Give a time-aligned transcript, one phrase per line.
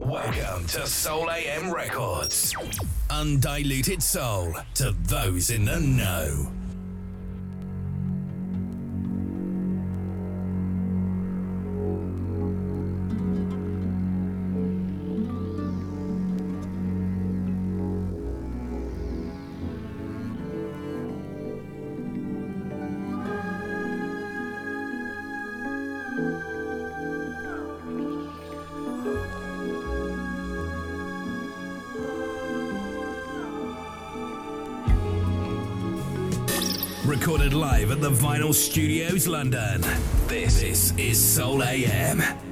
[0.00, 2.56] Welcome to Soul AM Records.
[3.10, 6.59] Undiluted soul to those in the know.
[38.00, 39.82] The Vinyl Studios, London.
[40.26, 42.49] This is, Soul AM.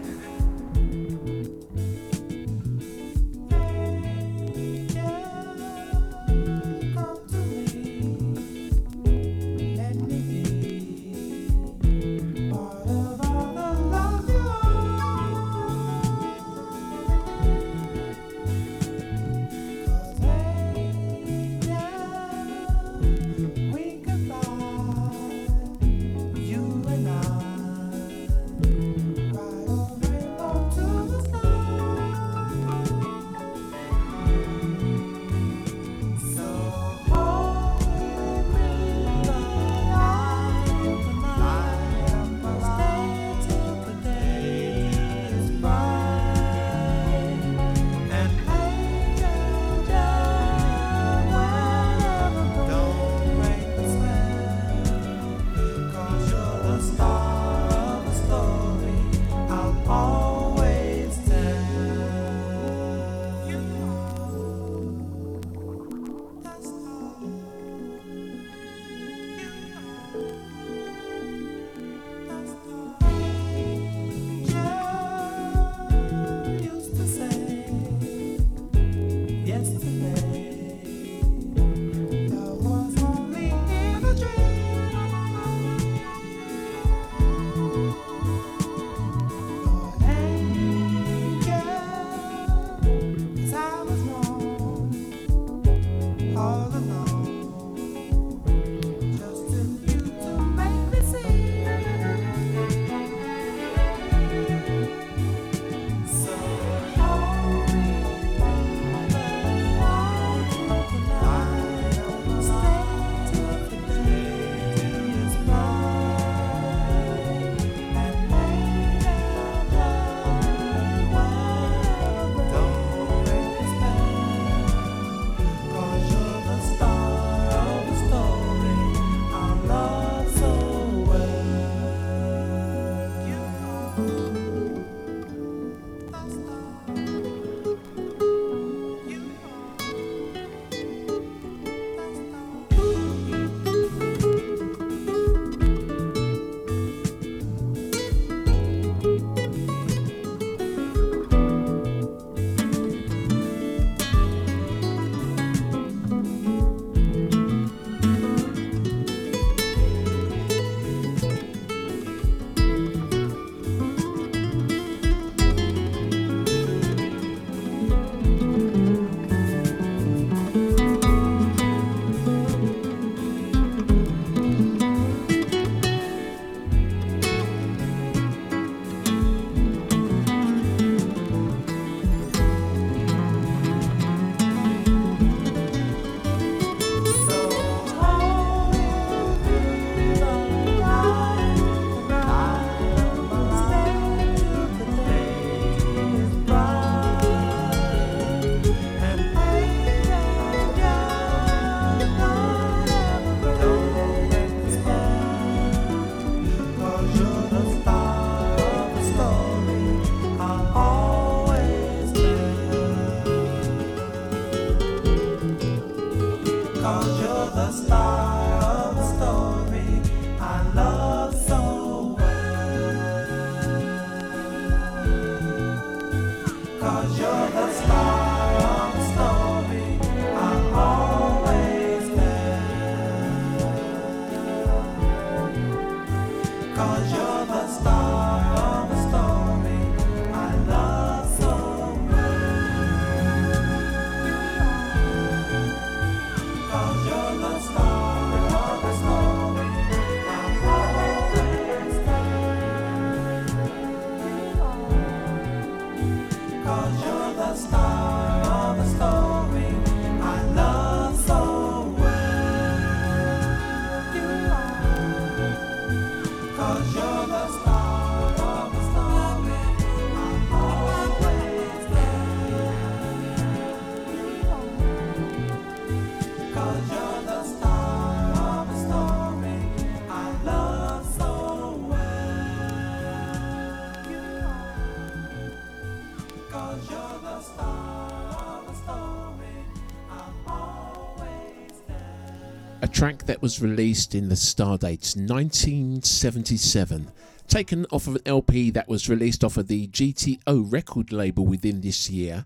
[292.99, 297.12] Track that was released in the Stardates 1977,
[297.47, 301.81] taken off of an LP that was released off of the GTO record label within
[301.81, 302.45] this year.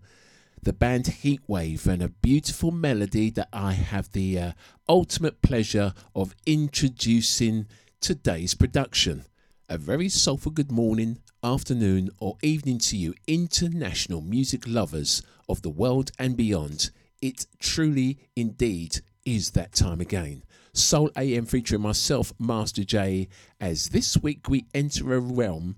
[0.63, 4.53] The band Heatwave and a beautiful melody that I have the uh,
[4.87, 7.67] ultimate pleasure of introducing
[8.03, 9.25] today's production.
[9.71, 15.71] A very soulful good morning, afternoon, or evening to you, international music lovers of the
[15.71, 16.91] world and beyond.
[17.23, 20.43] It truly, indeed, is that time again.
[20.73, 23.29] Soul AM featuring myself, Master J,
[23.61, 25.77] as this week we enter a realm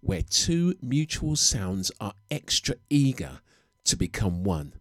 [0.00, 3.40] where two mutual sounds are extra eager
[3.84, 4.74] to become one.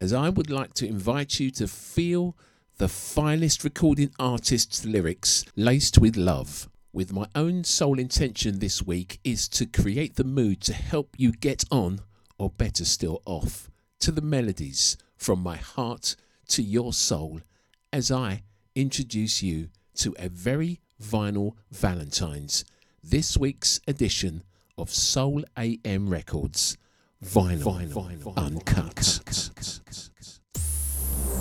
[0.00, 2.36] As I would like to invite you to feel
[2.78, 6.68] the finest recording artist's lyrics laced with love.
[6.92, 11.32] With my own sole intention this week is to create the mood to help you
[11.32, 12.00] get on,
[12.38, 13.70] or better still, off,
[14.00, 16.16] to the melodies from my heart
[16.48, 17.42] to your soul
[17.92, 18.42] as I
[18.74, 22.64] introduce you to a very vinyl Valentine's,
[23.02, 24.42] this week's edition
[24.78, 26.76] of Soul AM Records.
[27.24, 29.20] Vinyl, vinyl, vinyl uncut.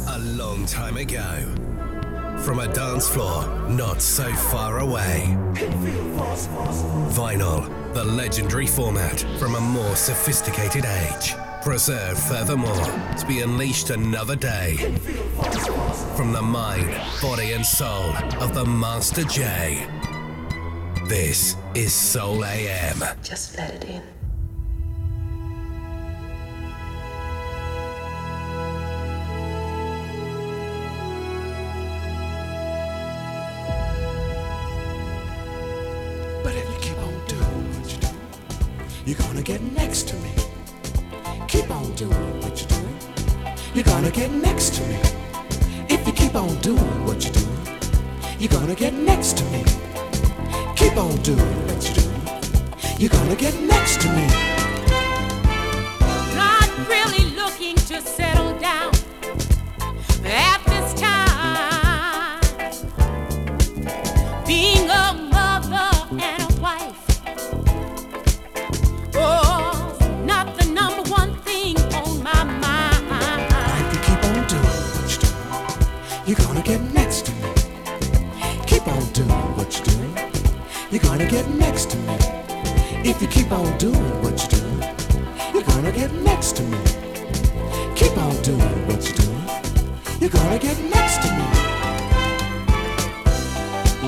[0.07, 1.55] A long time ago,
[2.43, 5.37] from a dance floor not so far away.
[7.13, 12.85] Vinyl, the legendary format from a more sophisticated age preserved furthermore
[13.17, 14.75] to be unleashed another day
[16.15, 16.89] from the mind,
[17.21, 19.87] body, and soul of the Master J.
[21.07, 23.03] This is Soul AM.
[23.23, 24.18] Just let it in.
[44.01, 44.97] Gonna get next to me.
[45.89, 47.67] If you keep on doing what you're doing,
[48.39, 49.65] you're gonna get next to me.
[50.77, 52.97] Keep on doing what you're doing.
[52.97, 54.48] You're gonna get next to me.
[81.19, 82.15] Gonna get next to me.
[83.03, 84.79] If you keep on doing what you're doing,
[85.53, 86.77] you're gonna get next to me.
[87.93, 89.43] Keep on doing what you're doing.
[90.21, 91.43] You're gonna get next to me.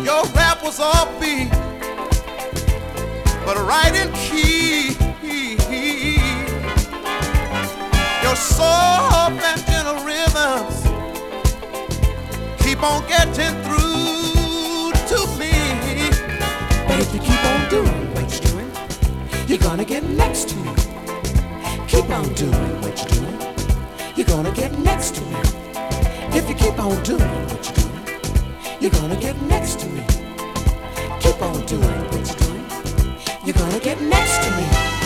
[0.06, 1.50] Your rap was all beat,
[3.46, 4.96] but right in key.
[8.24, 10.84] Your soft and gentle rhythms
[12.64, 14.21] keep on getting through
[17.72, 18.72] doing what you're doing,
[19.48, 20.74] you're gonna get next to me.
[21.88, 23.40] Keep on doing what you're doing,
[24.18, 25.38] you're gonna get next to me.
[26.38, 30.04] If you keep on doing what you're doing, you're gonna get next to me.
[31.22, 32.66] Keep on doing what you're doing,
[33.46, 35.01] you're gonna get next to me.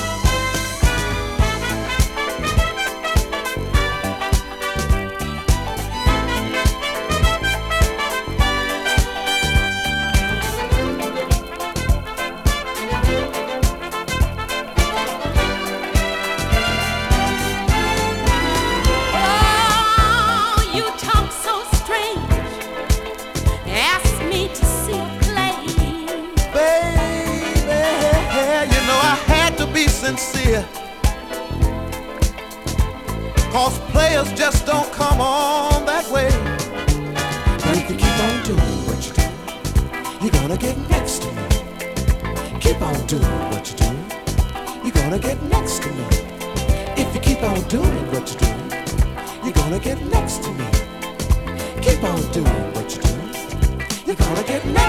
[52.06, 54.85] On doing what you're doing, you're gonna get next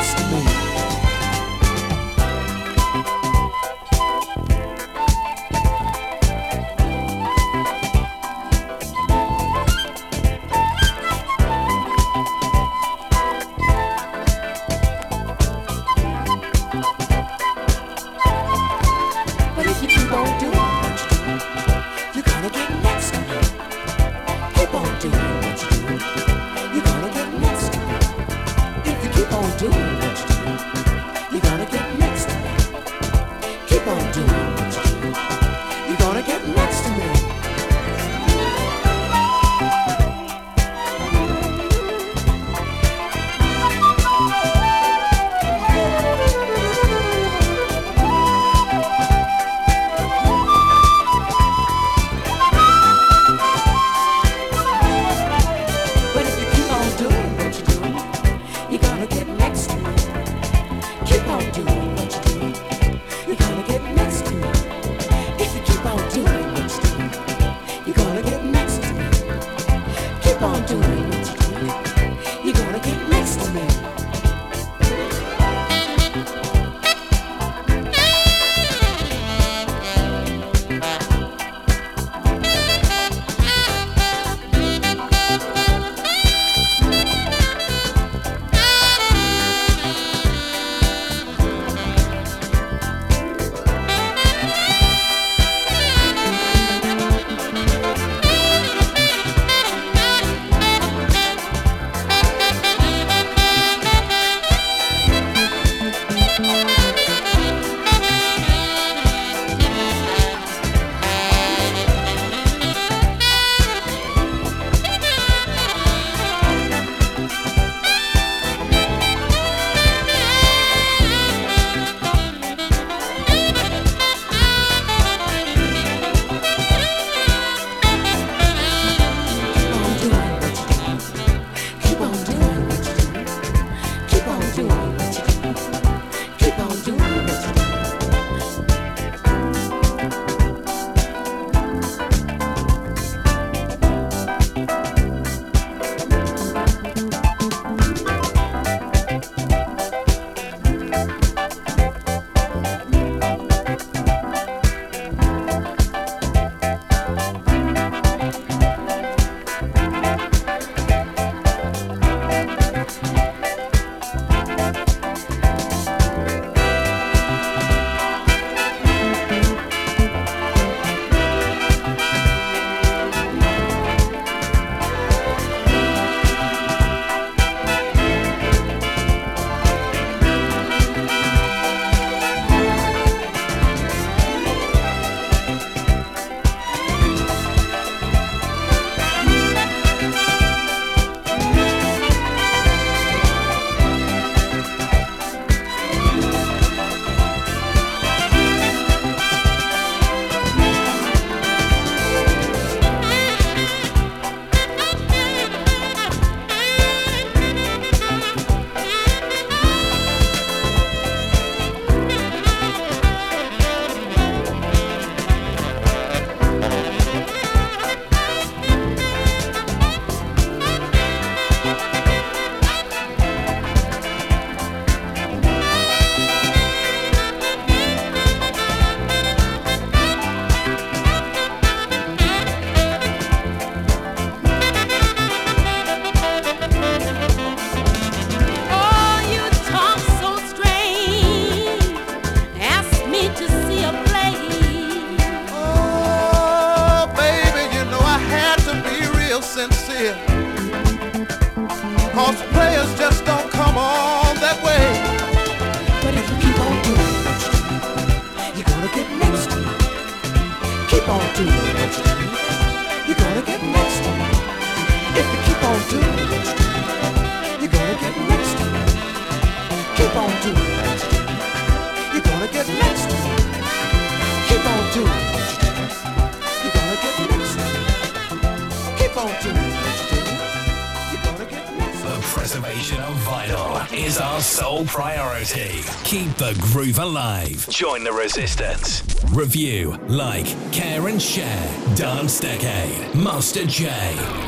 [286.39, 287.67] The Groove Alive.
[287.71, 289.03] Join the resistance.
[289.33, 291.95] Review, like, care and share.
[291.95, 293.15] Dance Decade.
[293.15, 293.89] Master J.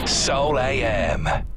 [0.04, 1.47] Soul AM.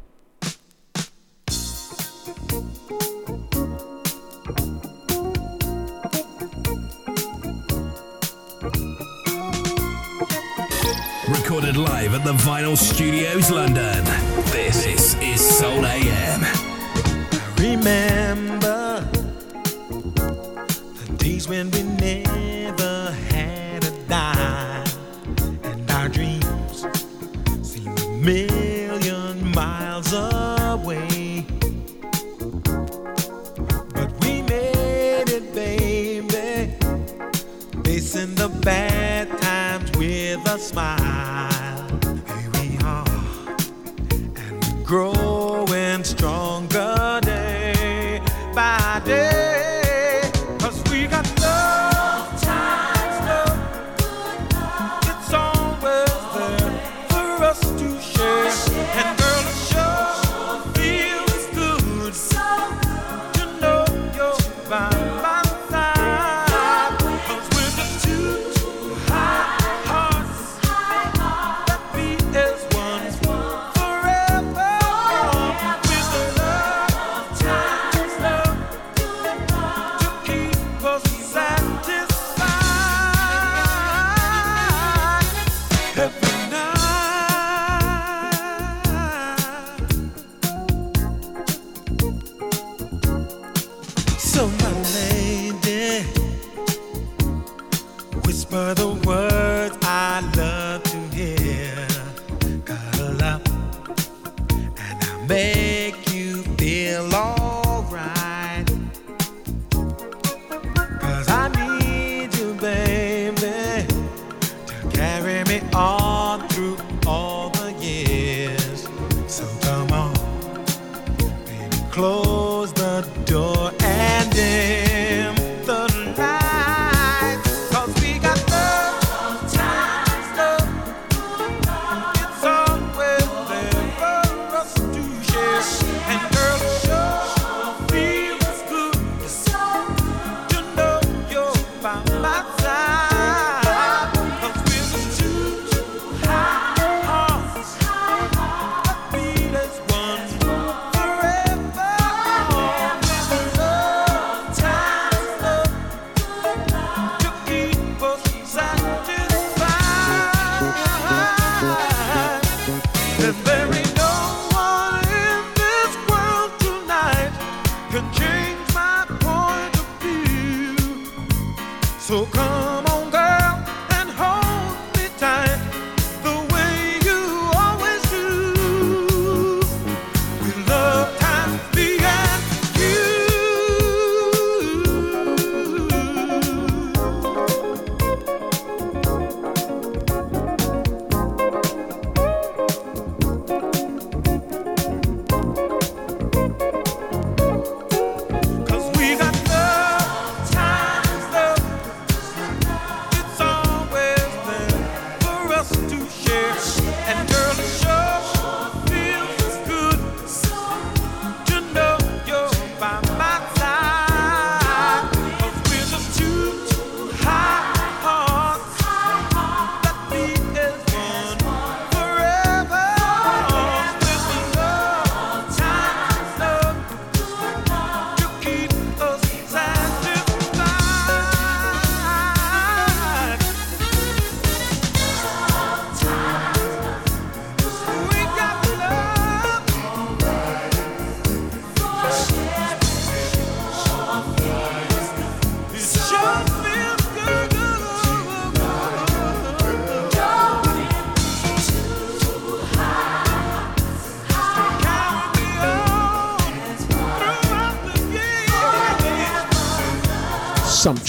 [94.31, 95.10] so my man.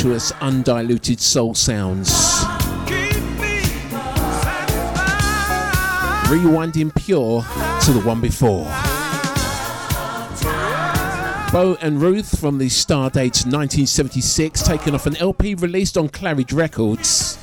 [0.02, 2.10] Sumptuous, undiluted soul sounds.
[6.26, 7.42] Rewinding pure
[7.82, 8.64] to the one before.
[11.52, 17.38] Bo and Ruth from the Stardate 1976, taken off an LP released on Claridge Records.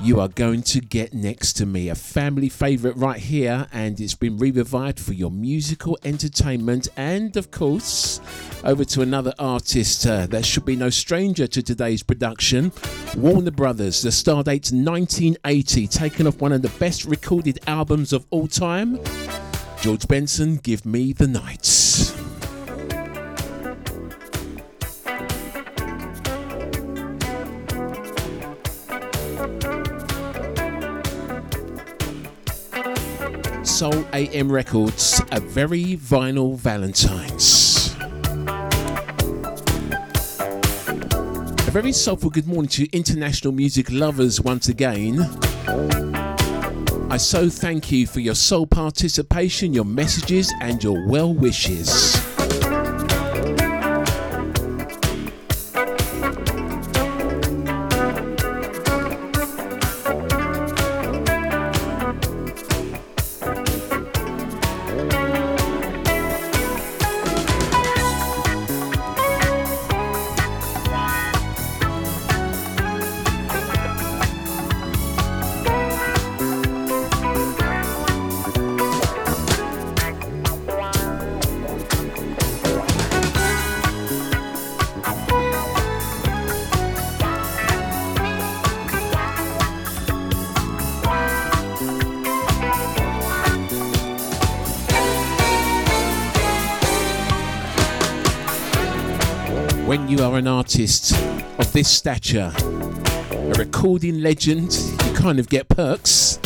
[0.00, 4.14] You are going to get next to me, a family favourite right here, and it's
[4.14, 6.86] been revived for your musical entertainment.
[6.96, 8.20] And of course,
[8.64, 12.72] over to another artist uh, that should be no stranger to today's production
[13.16, 18.46] Warner Brothers, the Stardate 1980, taken off one of the best recorded albums of all
[18.46, 18.98] time.
[19.80, 22.14] George Benson, Give Me the Nights.
[33.68, 37.67] Soul AM Records, a very vinyl Valentine's.
[41.68, 45.20] A very soulful good morning to international music lovers once again.
[47.10, 52.16] I so thank you for your soul participation, your messages, and your well wishes.
[101.98, 104.72] Stature, a recording legend,
[105.04, 106.38] you kind of get perks.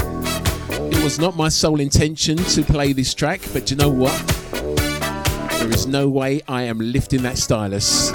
[0.71, 4.17] It was not my sole intention to play this track, but you know what?
[5.59, 8.12] There is no way I am lifting that stylus.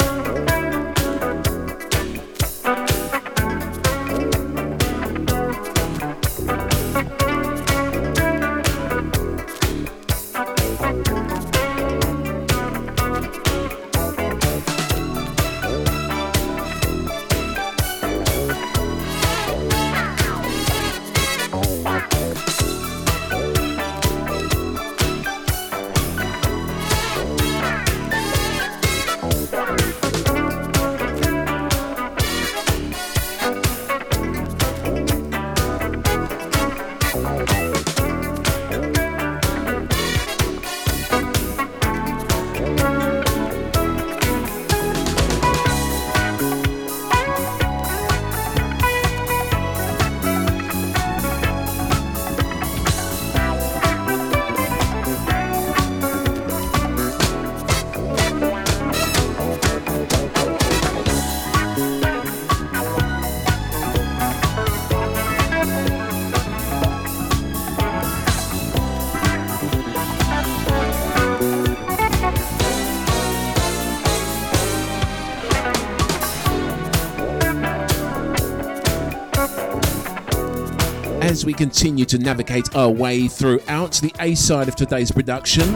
[81.58, 85.76] Continue to navigate our way throughout the A side of today's production.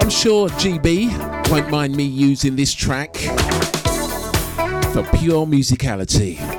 [0.00, 3.16] I'm sure GB won't mind me using this track
[4.92, 6.57] for pure musicality.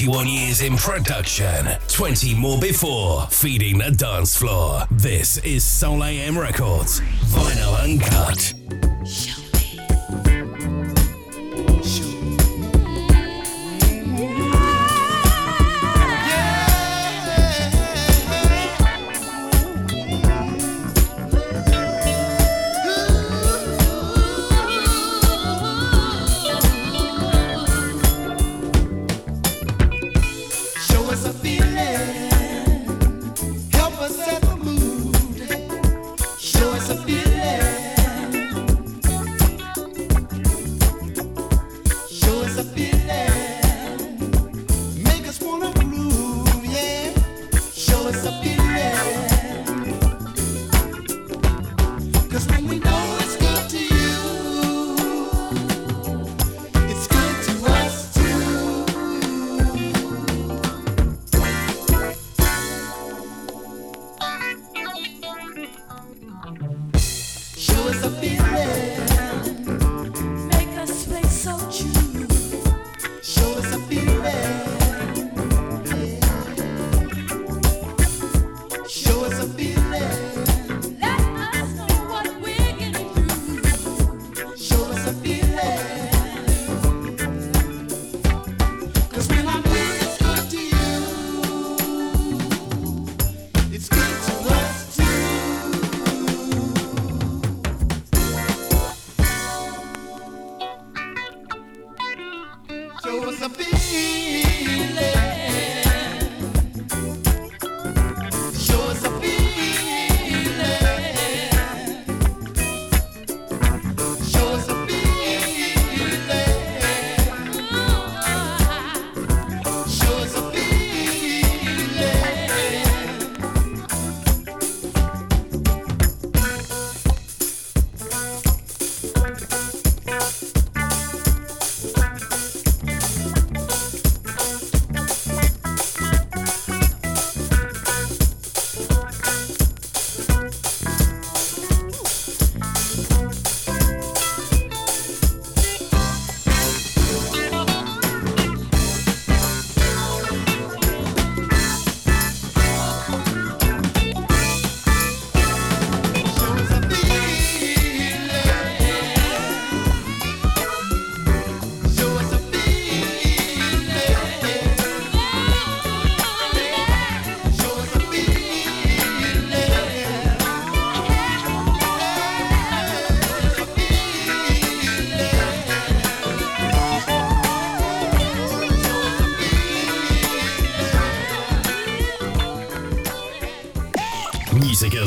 [0.00, 4.84] 21 years in production, 20 more before, feeding the dance floor.
[4.92, 8.59] This is Soul AM Records, vinyl uncut.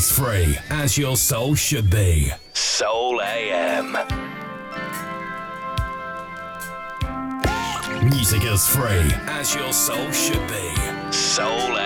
[0.03, 2.29] as free as your soul should be.
[2.51, 3.93] Soul AM.
[8.03, 10.75] Music is free as your soul should be.
[11.13, 11.82] Soul AM.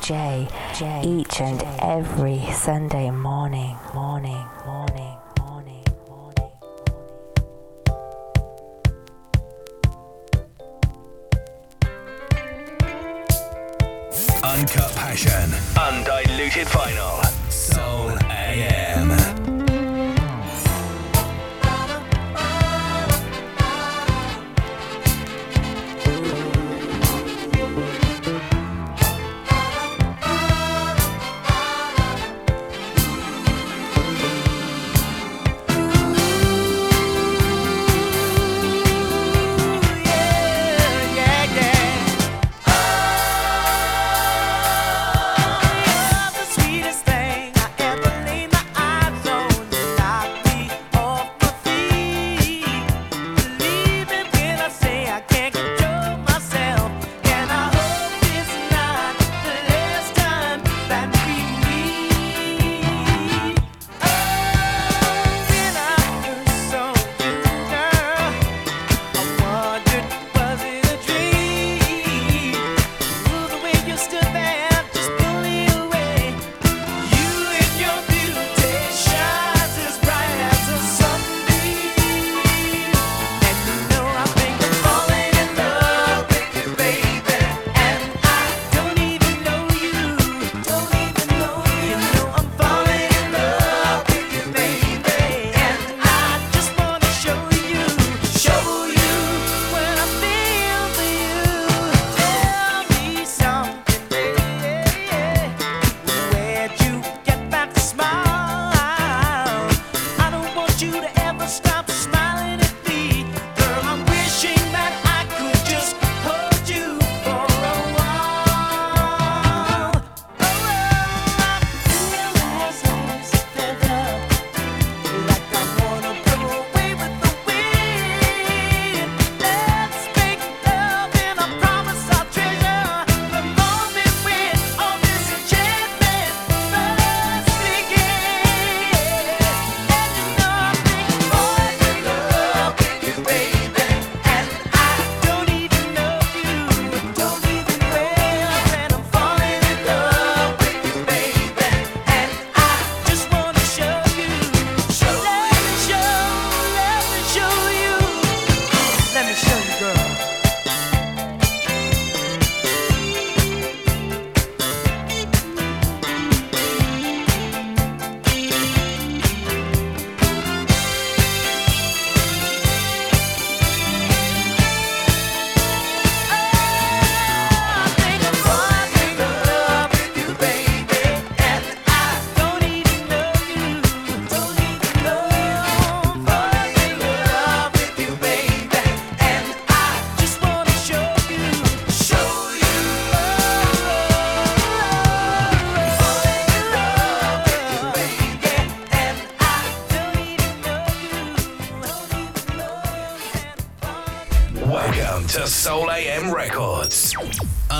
[0.00, 3.79] J, J each and every Sunday morning, morning,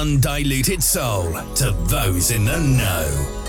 [0.01, 3.40] Undiluted soul to those in the know.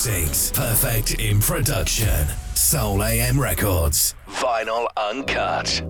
[0.00, 0.50] classics.
[0.52, 2.26] Perfect in production.
[2.54, 4.14] Soul AM Records.
[4.28, 5.82] Vinyl Uncut.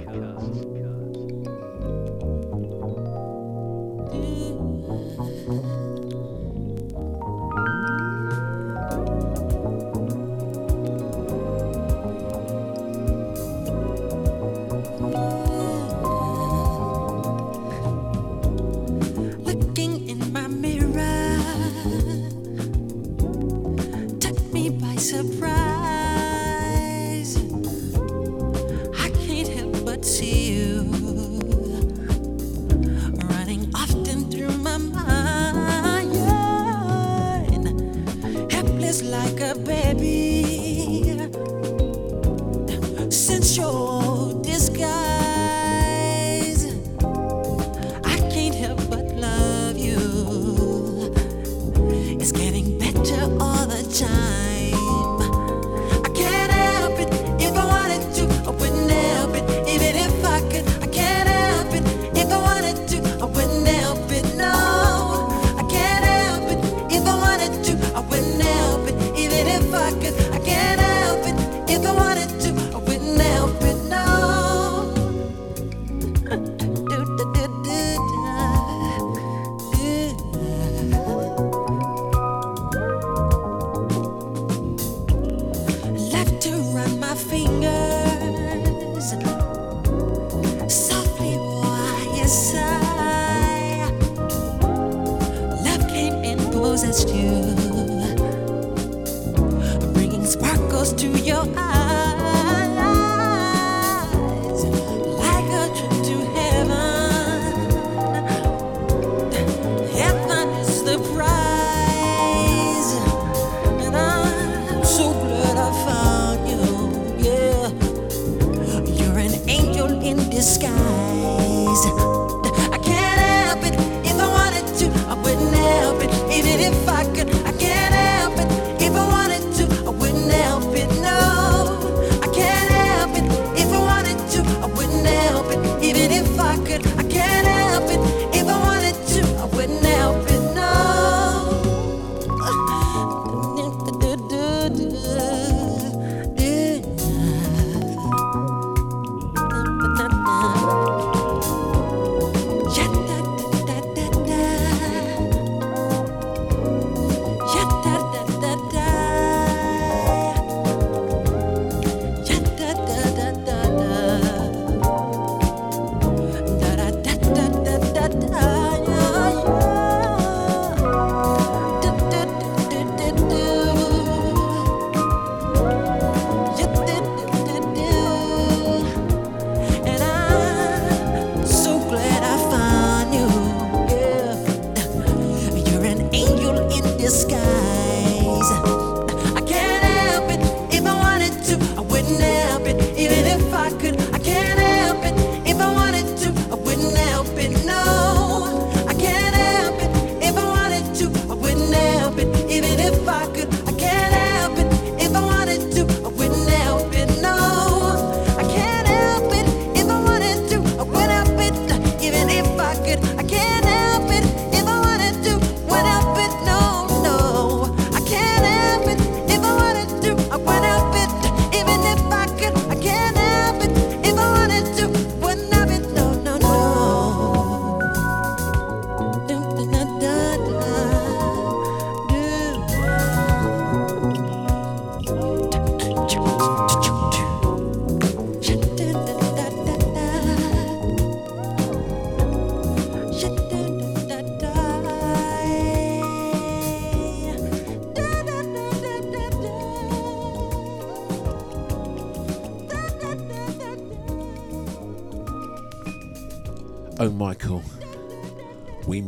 [39.39, 39.80] look bit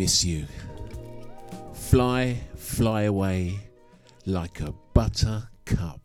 [0.02, 0.44] miss you.
[1.74, 3.60] Fly, fly away
[4.26, 6.01] like a buttercup.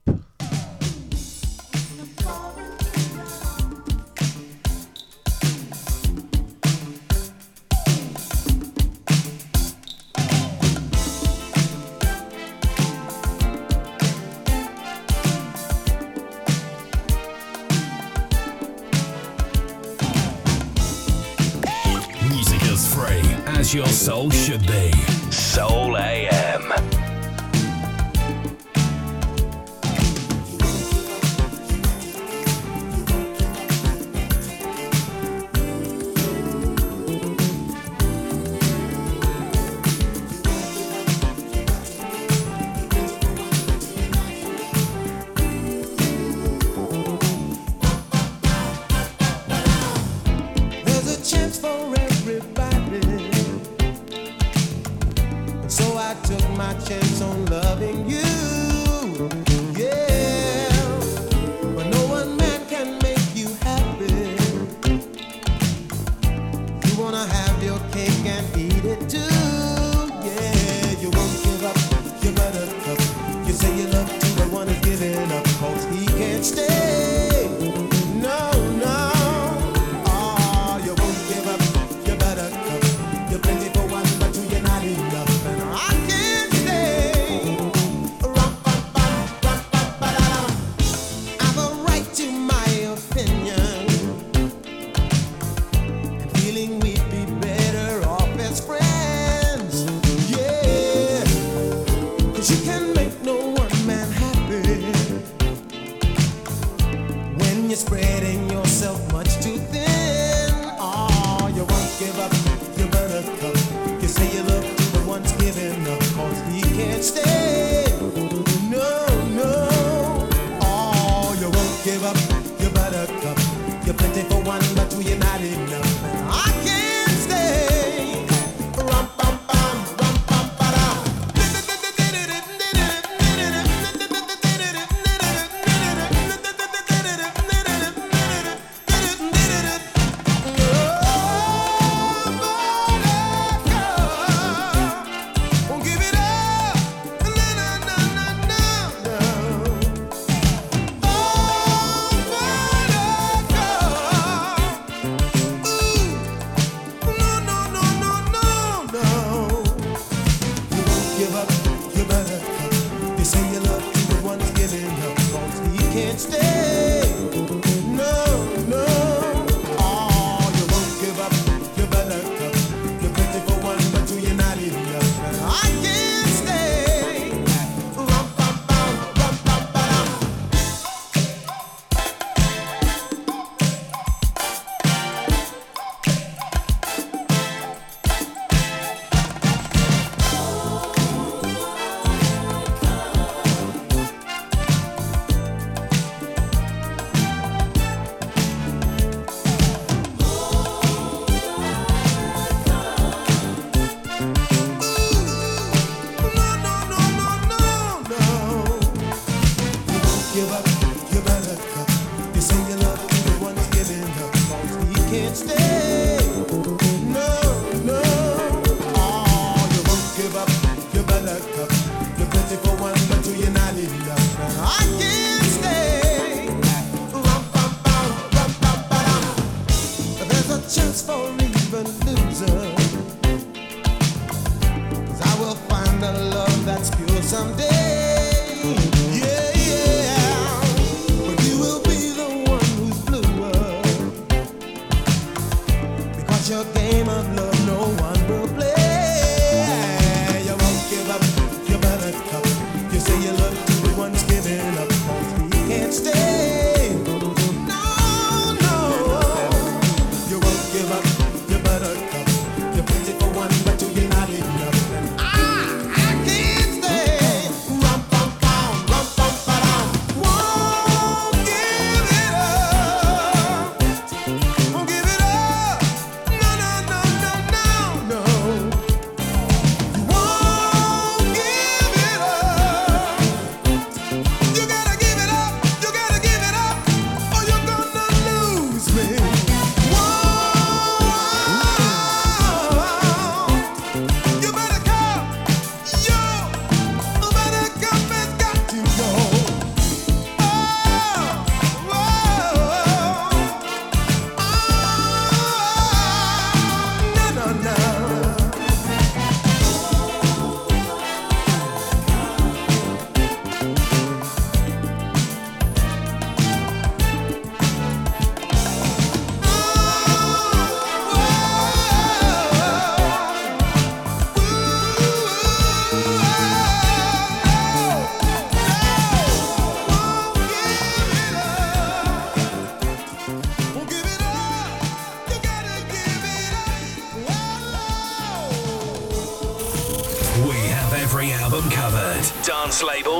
[166.17, 166.46] Stay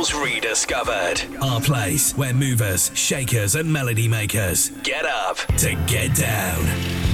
[0.08, 1.22] feels rediscovered.
[1.42, 6.64] Our place where movers, shakers, and melody makers get up to get down.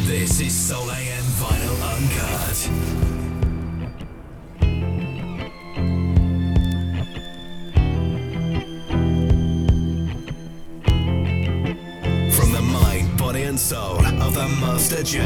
[0.05, 2.57] This is Soul AM Vinyl Uncut.
[12.33, 15.19] From the mind, body, and soul of the Master J.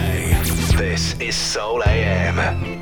[0.78, 2.77] This is Soul AM.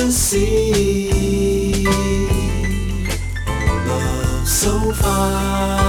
[0.00, 1.84] to see
[3.86, 5.79] love so far.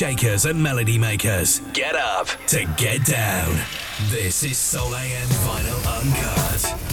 [0.00, 1.60] shakers and melody makers.
[1.74, 3.54] Get up to get down.
[4.08, 6.89] This is Soul AM Vinyl Uncut.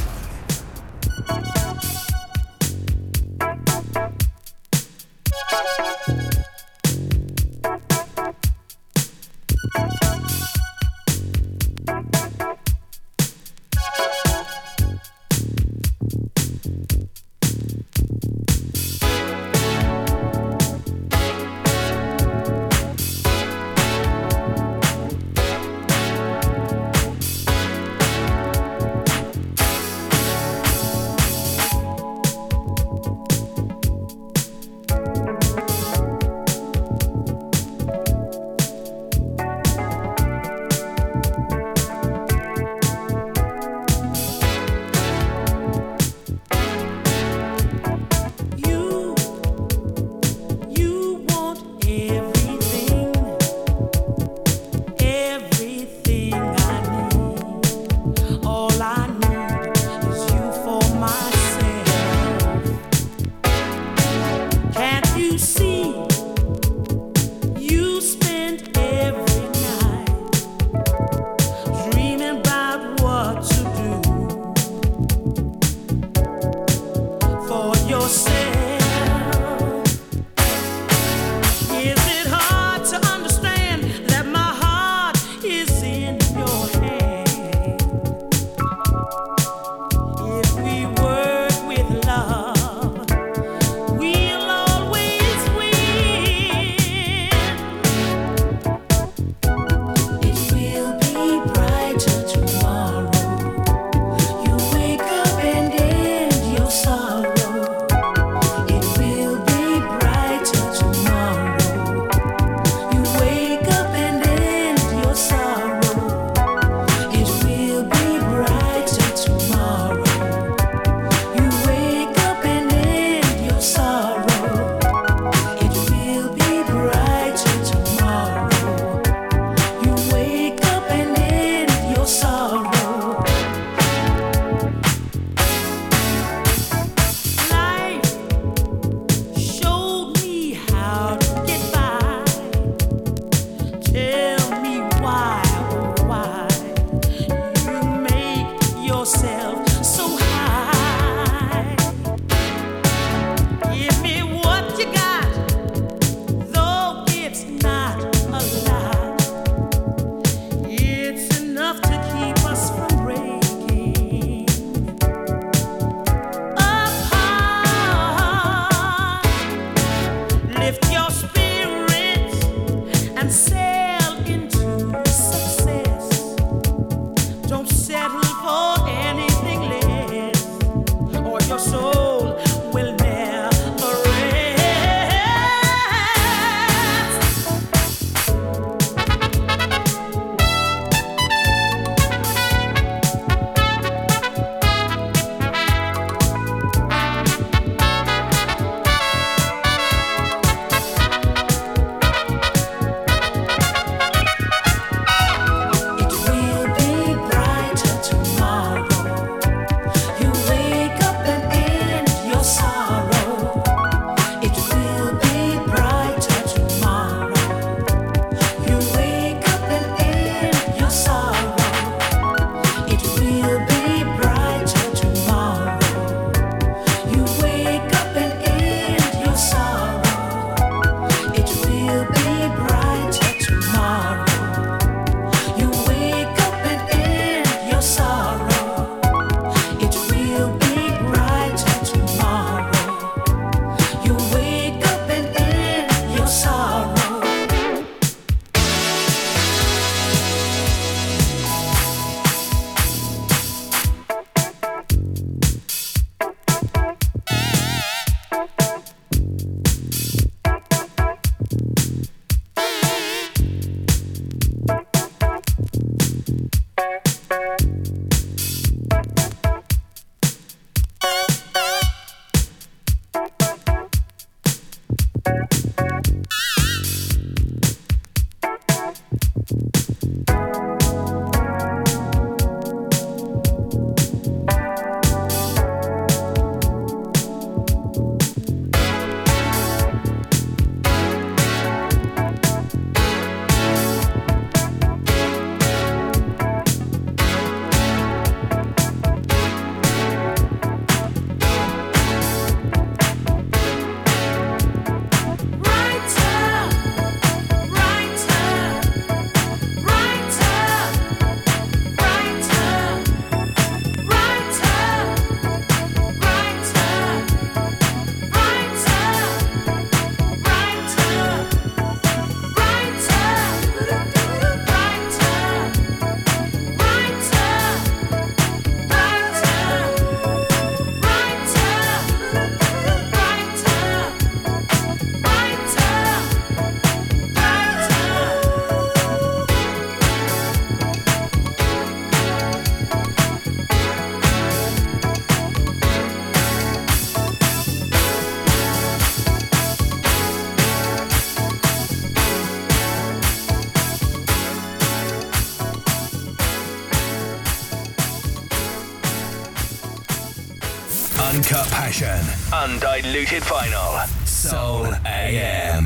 [362.98, 364.08] Undiluted vinyl.
[364.26, 365.86] Soul AM.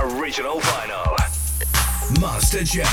[0.00, 1.14] Original vinyl.
[2.22, 2.84] Master J.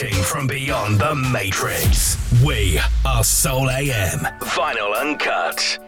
[0.00, 2.16] from beyond the Matrix.
[2.42, 4.20] We are Soul AM.
[4.40, 5.81] Vinyl Uncut.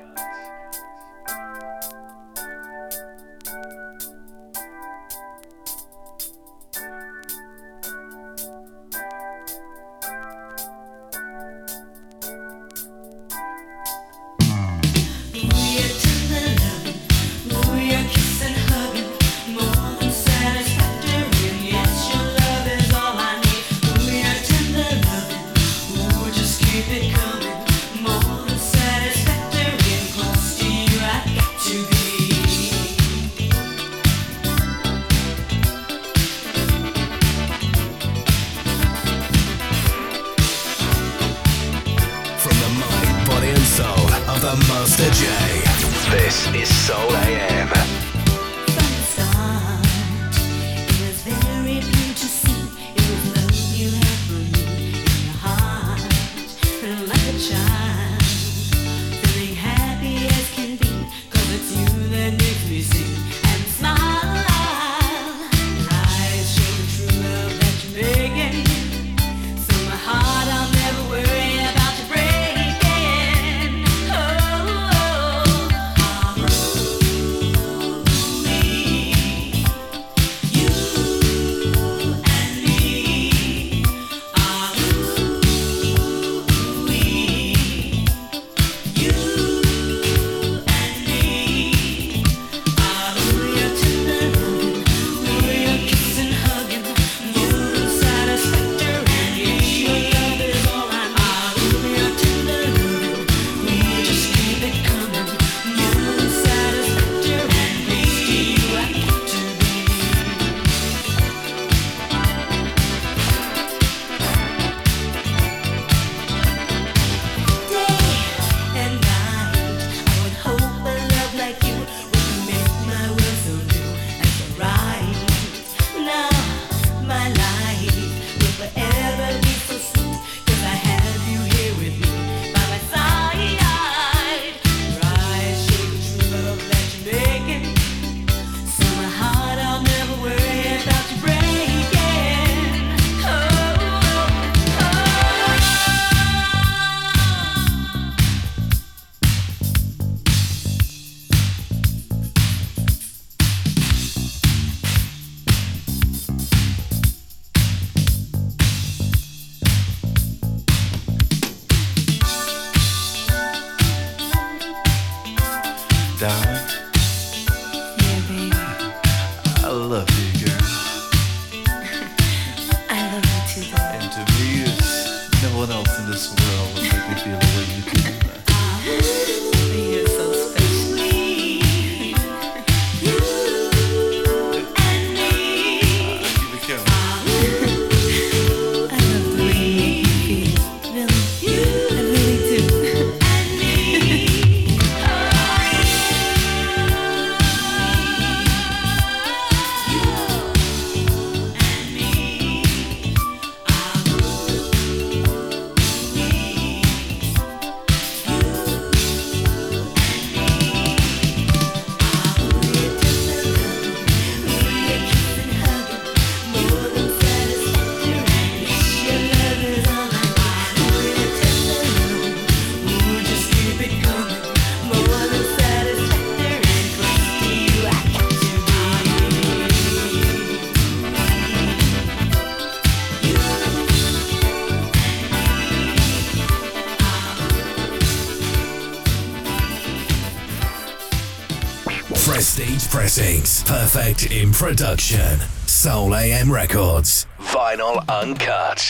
[244.41, 245.39] in production.
[245.67, 247.27] Soul AM Records.
[247.39, 248.81] Vinyl Uncut.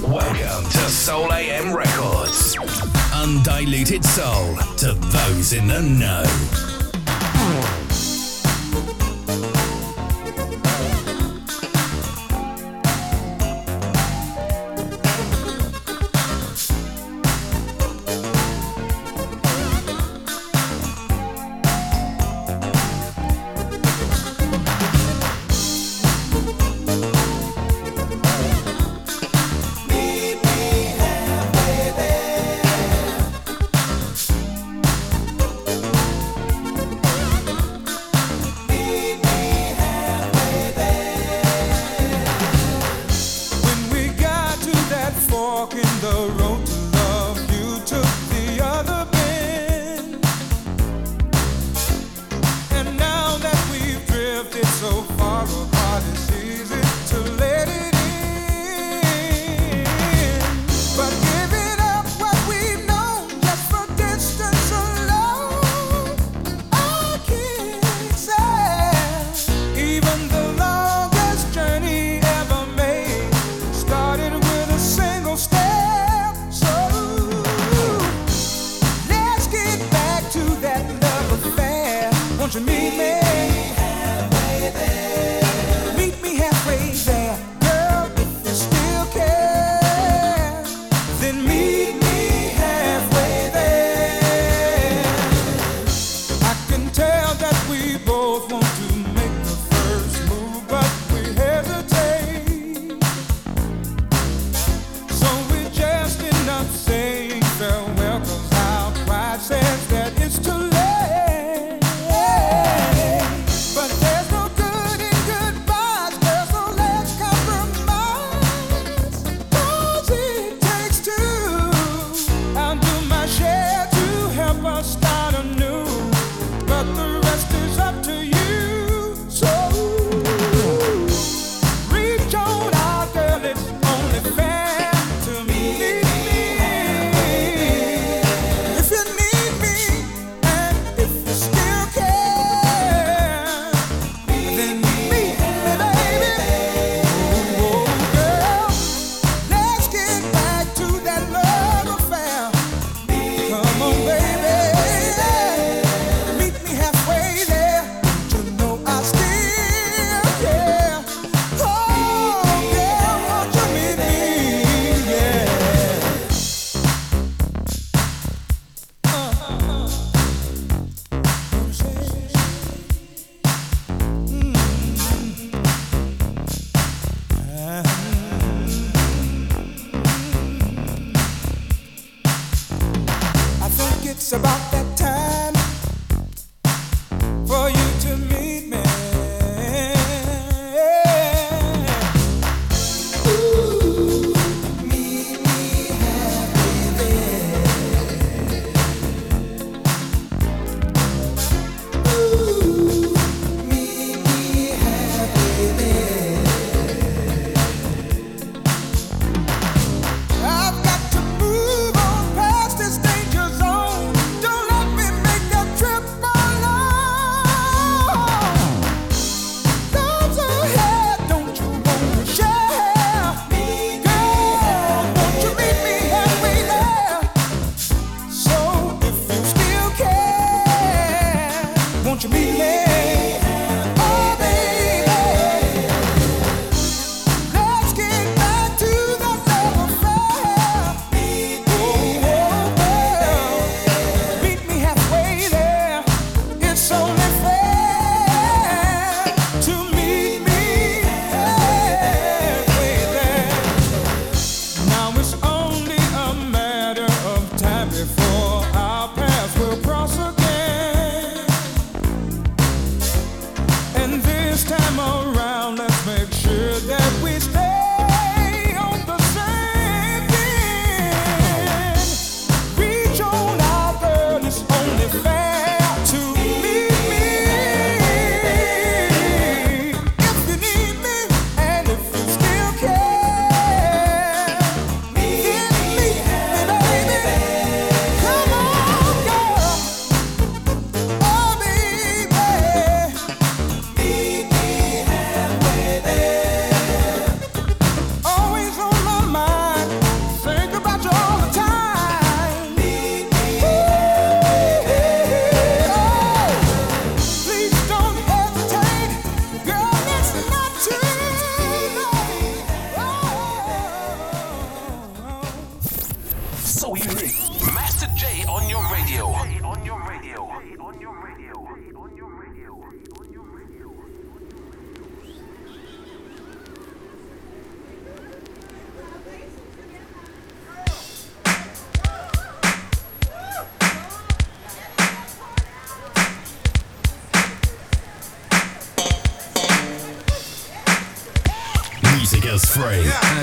[0.00, 2.56] Welcome to Soul AM Records.
[3.12, 6.43] Undiluted soul to those in the know.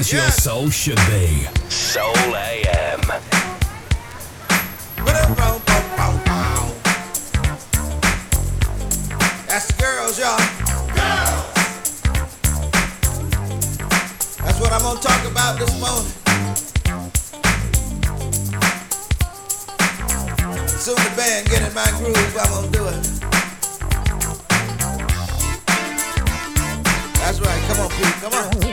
[0.03, 1.47] Free, as your soul should be.
[1.69, 3.01] Soul AM.
[9.47, 10.37] That's the girls, y'all.
[10.95, 11.45] Girls.
[14.37, 16.11] That's what I'm gonna talk about this morning.
[20.67, 23.21] Soon the band get in my groove, I'm gonna do it.
[27.19, 27.61] That's right.
[27.67, 28.15] Come on, Pete.
[28.21, 28.70] Come on.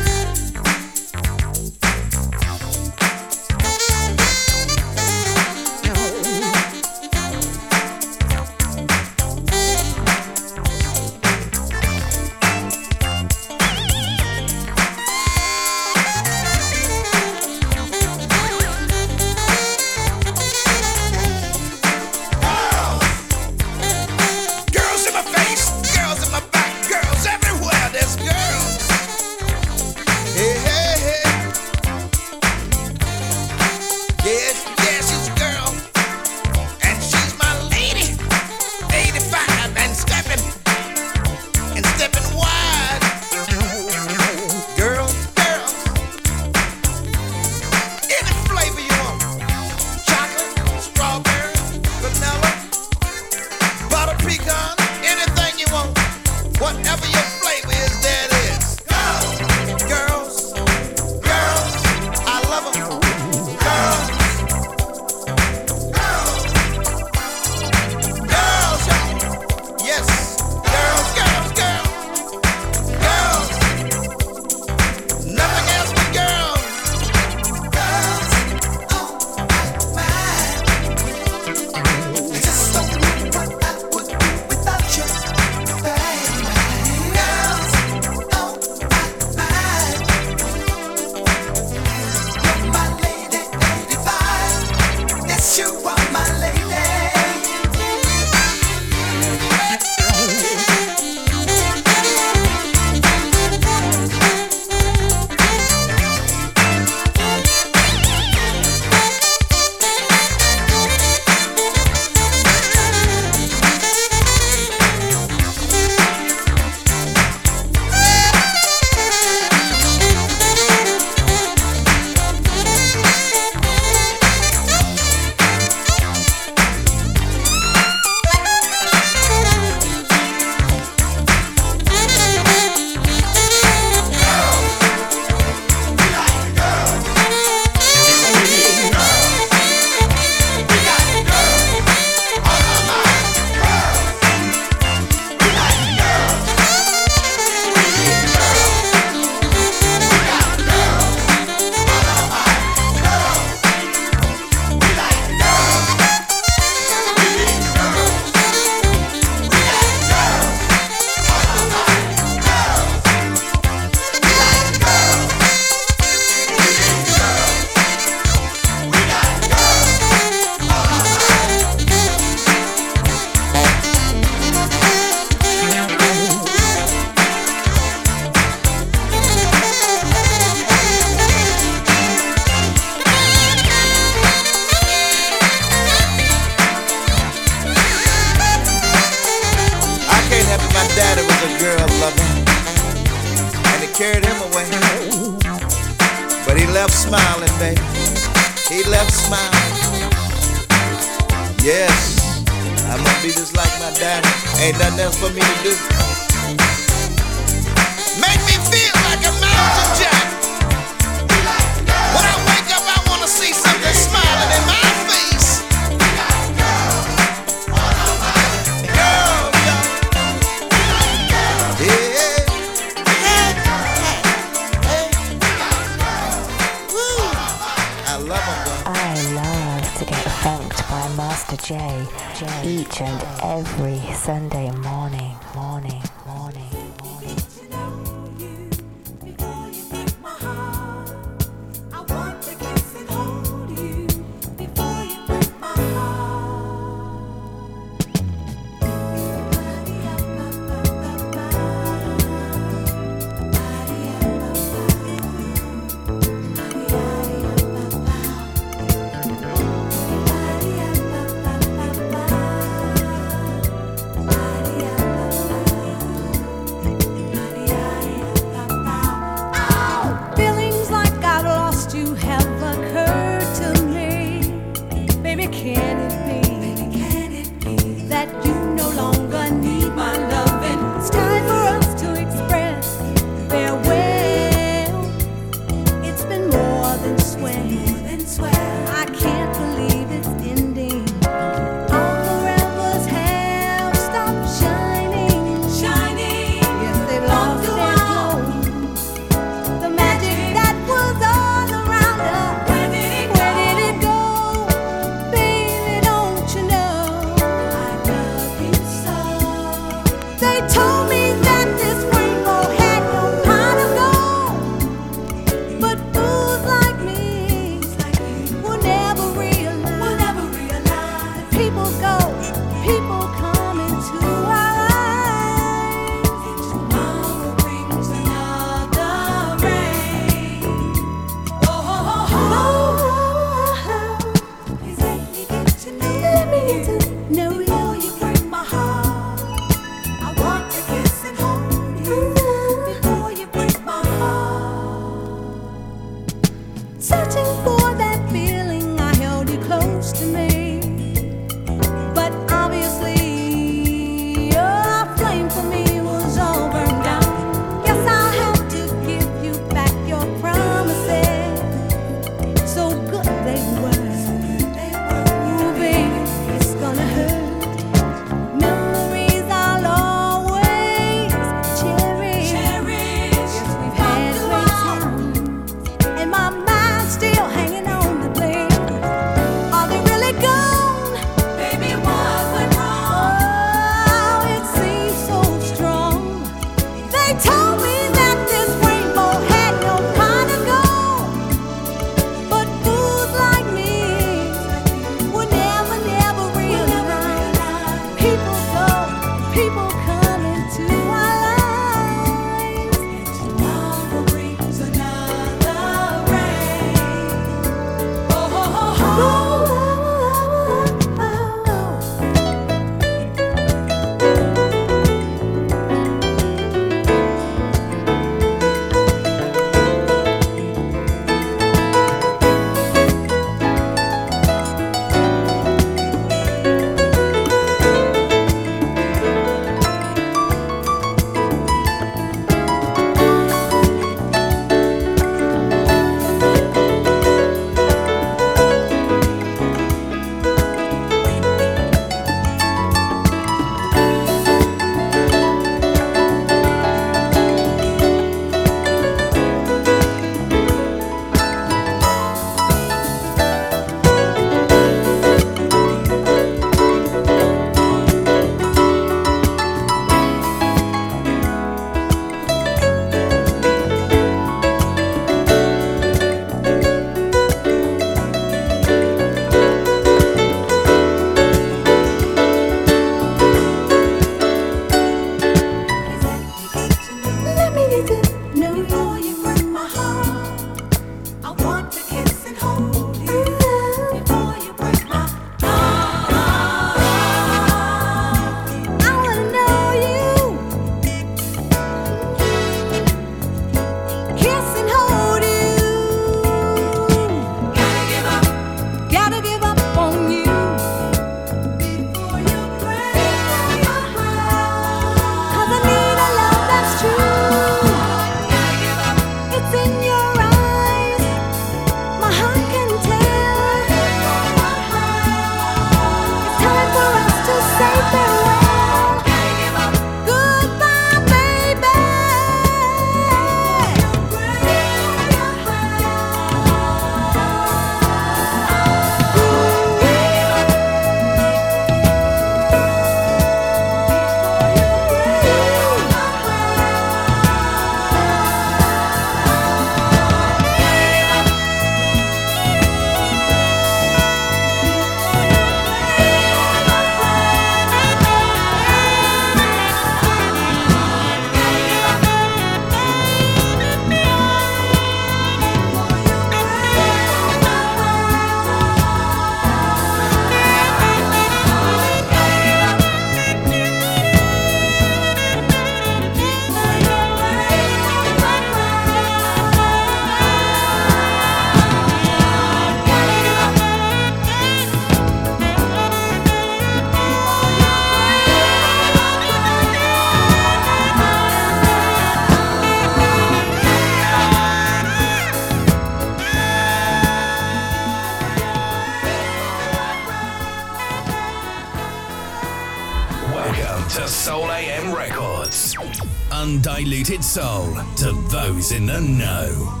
[597.44, 600.00] soul to those in the know.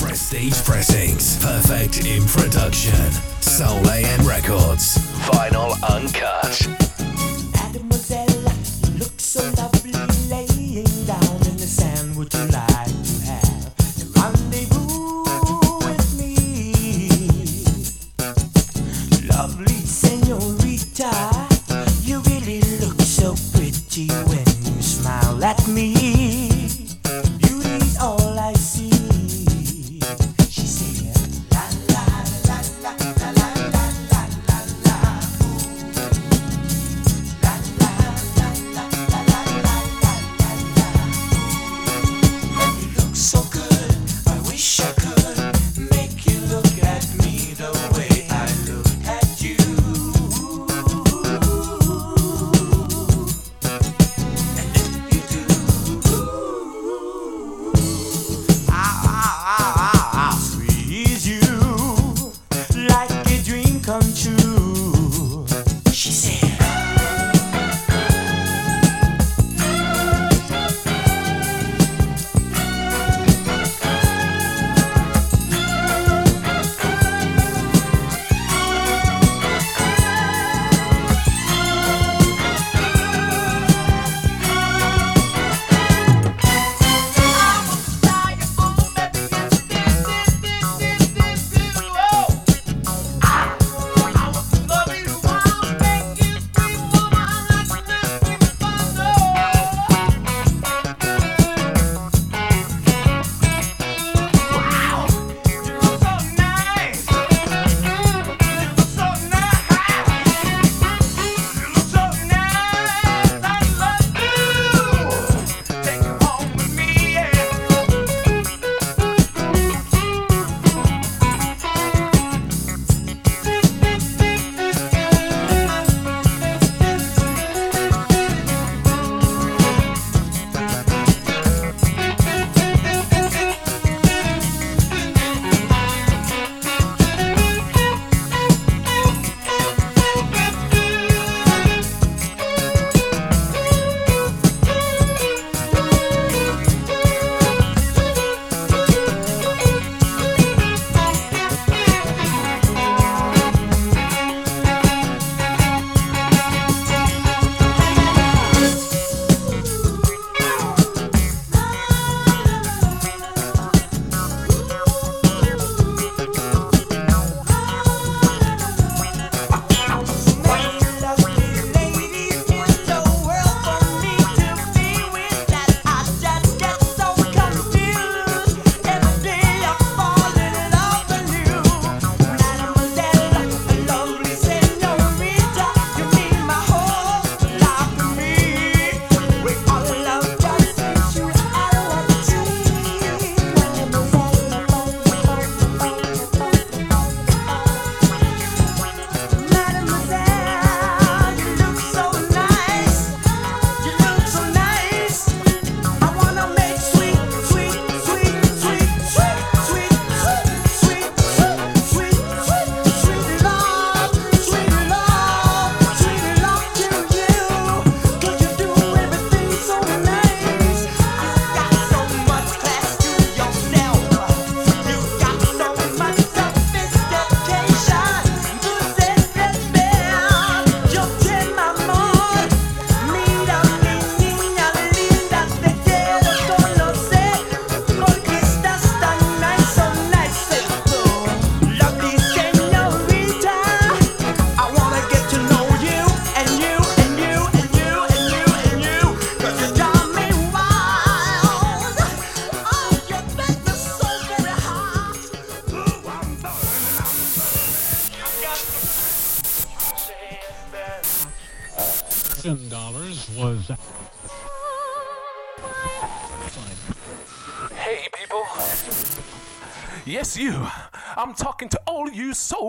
[0.00, 2.92] Prestige Pressings, perfect in production.
[3.40, 4.96] Soul AM Records,
[5.26, 6.87] vinyl uncut.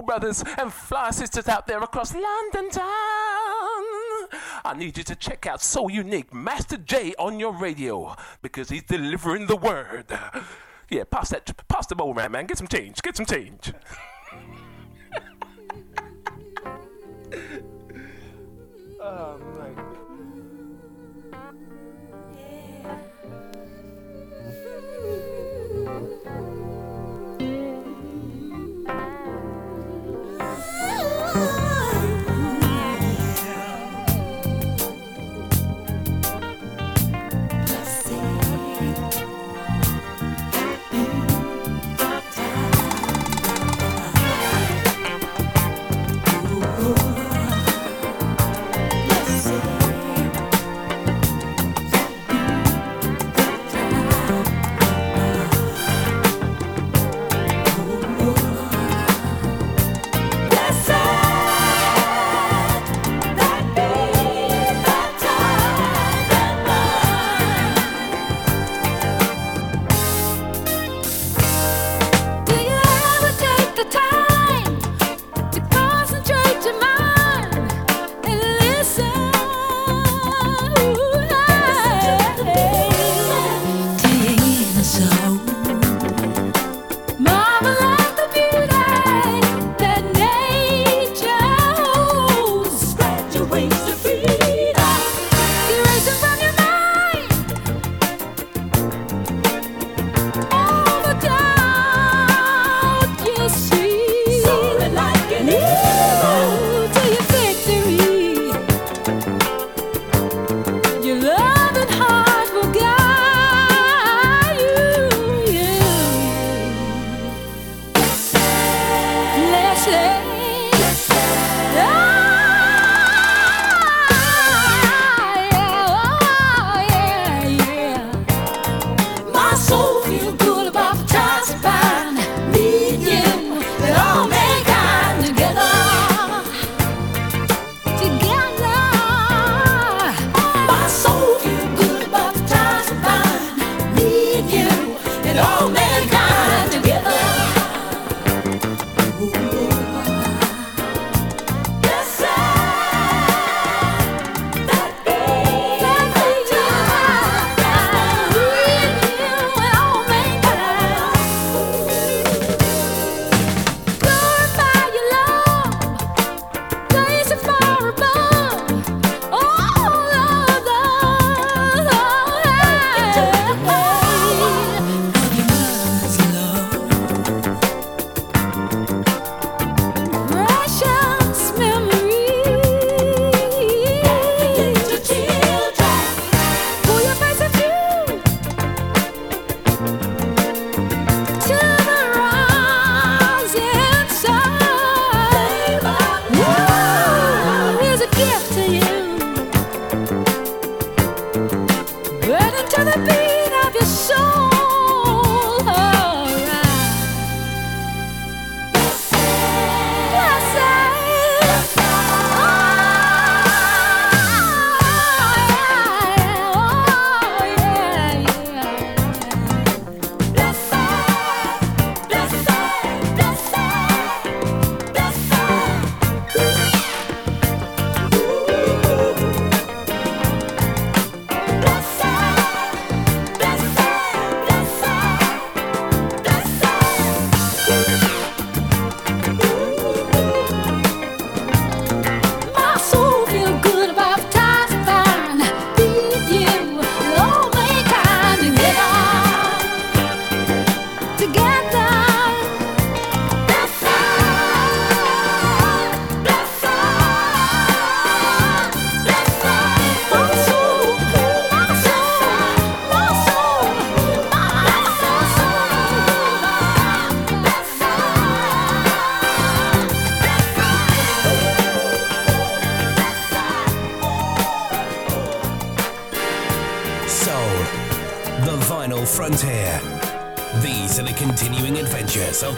[0.09, 2.87] brothers and fly sisters out there across London town.
[4.65, 8.81] I need you to check out So Unique Master J on your radio because he's
[8.81, 10.07] delivering the word.
[10.89, 12.31] Yeah, pass that, pass the bowl man.
[12.31, 12.47] man.
[12.47, 13.71] Get some change, get some change.
[18.99, 19.98] oh, my God.